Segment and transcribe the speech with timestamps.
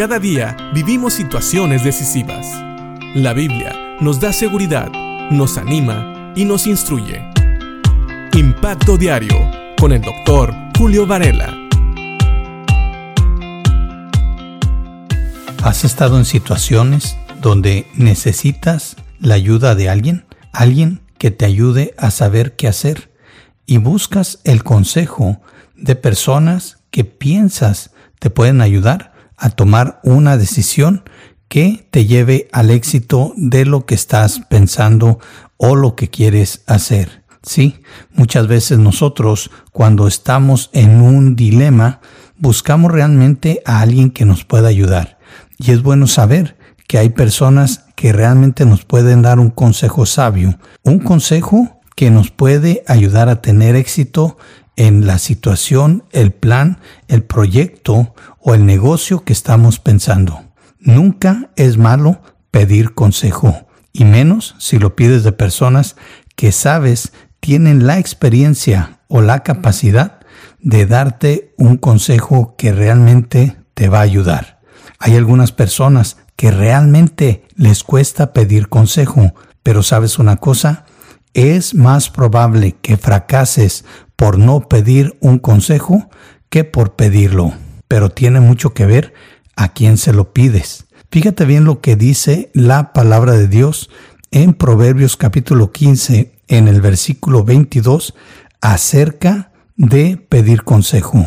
[0.00, 2.46] Cada día vivimos situaciones decisivas.
[3.14, 4.90] La Biblia nos da seguridad,
[5.30, 7.22] nos anima y nos instruye.
[8.32, 9.36] Impacto Diario
[9.78, 11.54] con el doctor Julio Varela.
[15.62, 20.24] ¿Has estado en situaciones donde necesitas la ayuda de alguien?
[20.54, 23.12] Alguien que te ayude a saber qué hacer
[23.66, 25.42] y buscas el consejo
[25.76, 29.09] de personas que piensas te pueden ayudar
[29.40, 31.02] a tomar una decisión
[31.48, 35.18] que te lleve al éxito de lo que estás pensando
[35.56, 37.24] o lo que quieres hacer.
[37.42, 37.80] Sí,
[38.12, 42.00] muchas veces nosotros cuando estamos en un dilema
[42.38, 45.18] buscamos realmente a alguien que nos pueda ayudar.
[45.58, 50.58] Y es bueno saber que hay personas que realmente nos pueden dar un consejo sabio,
[50.82, 54.38] un consejo que nos puede ayudar a tener éxito
[54.80, 60.42] en la situación, el plan, el proyecto o el negocio que estamos pensando.
[60.78, 65.96] Nunca es malo pedir consejo, y menos si lo pides de personas
[66.34, 70.20] que sabes tienen la experiencia o la capacidad
[70.60, 74.62] de darte un consejo que realmente te va a ayudar.
[74.98, 80.86] Hay algunas personas que realmente les cuesta pedir consejo, pero sabes una cosa,
[81.34, 83.84] es más probable que fracases
[84.20, 86.10] por no pedir un consejo
[86.50, 87.54] que por pedirlo,
[87.88, 89.14] pero tiene mucho que ver
[89.56, 90.84] a quién se lo pides.
[91.10, 93.88] Fíjate bien lo que dice la palabra de Dios
[94.30, 98.12] en Proverbios capítulo 15 en el versículo 22
[98.60, 101.26] acerca de pedir consejo.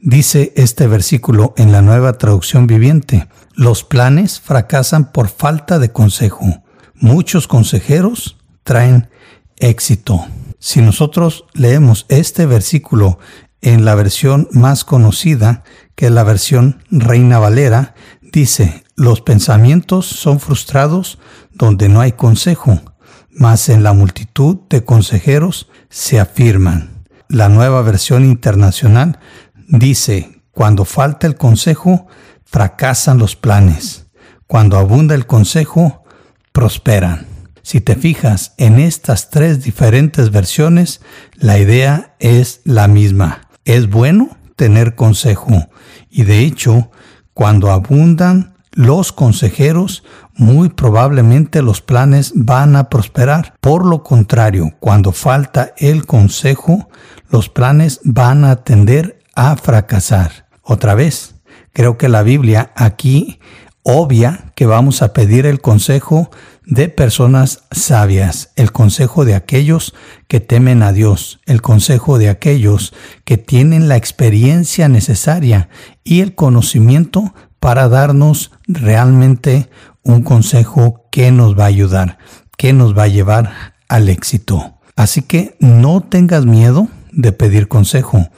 [0.00, 6.64] Dice este versículo en la nueva traducción viviente, los planes fracasan por falta de consejo.
[6.96, 9.10] Muchos consejeros traen
[9.58, 10.26] éxito.
[10.64, 13.18] Si nosotros leemos este versículo
[13.62, 15.64] en la versión más conocida,
[15.96, 21.18] que es la versión Reina Valera, dice, los pensamientos son frustrados
[21.52, 22.80] donde no hay consejo,
[23.28, 27.06] mas en la multitud de consejeros se afirman.
[27.26, 29.18] La nueva versión internacional
[29.66, 32.06] dice, cuando falta el consejo,
[32.44, 34.06] fracasan los planes.
[34.46, 36.04] Cuando abunda el consejo,
[36.52, 37.31] prosperan.
[37.62, 41.00] Si te fijas en estas tres diferentes versiones,
[41.36, 43.48] la idea es la misma.
[43.64, 45.68] Es bueno tener consejo
[46.10, 46.90] y de hecho,
[47.32, 50.02] cuando abundan los consejeros,
[50.34, 53.54] muy probablemente los planes van a prosperar.
[53.60, 56.88] Por lo contrario, cuando falta el consejo,
[57.30, 60.48] los planes van a tender a fracasar.
[60.62, 61.34] Otra vez,
[61.72, 63.40] creo que la Biblia aquí
[63.82, 66.30] obvia que vamos a pedir el consejo
[66.64, 69.94] de personas sabias, el consejo de aquellos
[70.28, 72.94] que temen a Dios, el consejo de aquellos
[73.24, 75.68] que tienen la experiencia necesaria
[76.04, 79.68] y el conocimiento para darnos realmente
[80.02, 82.18] un consejo que nos va a ayudar,
[82.56, 84.78] que nos va a llevar al éxito.
[84.96, 88.28] Así que no tengas miedo de pedir consejo.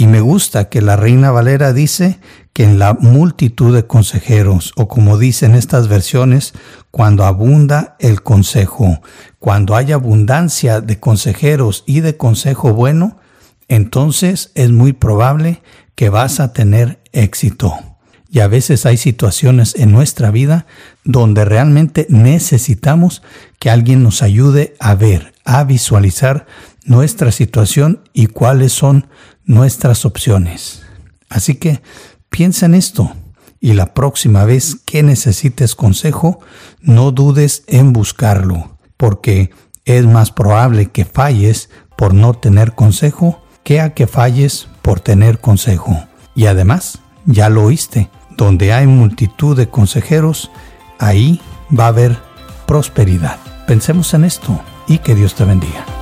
[0.00, 2.20] Y me gusta que la Reina Valera dice
[2.54, 6.54] que en la multitud de consejeros, o como dicen estas versiones,
[6.90, 9.02] cuando abunda el consejo,
[9.38, 13.18] cuando hay abundancia de consejeros y de consejo bueno,
[13.68, 15.60] entonces es muy probable
[15.96, 17.74] que vas a tener éxito.
[18.30, 20.64] Y a veces hay situaciones en nuestra vida
[21.04, 23.22] donde realmente necesitamos
[23.58, 26.46] que alguien nos ayude a ver, a visualizar
[26.90, 29.06] nuestra situación y cuáles son
[29.44, 30.82] nuestras opciones.
[31.28, 31.82] Así que
[32.30, 33.12] piensa en esto
[33.60, 36.40] y la próxima vez que necesites consejo,
[36.80, 39.50] no dudes en buscarlo, porque
[39.84, 45.38] es más probable que falles por no tener consejo que a que falles por tener
[45.38, 45.96] consejo.
[46.34, 50.50] Y además, ya lo oíste, donde hay multitud de consejeros,
[50.98, 51.40] ahí
[51.72, 52.18] va a haber
[52.66, 53.38] prosperidad.
[53.68, 55.99] Pensemos en esto y que Dios te bendiga.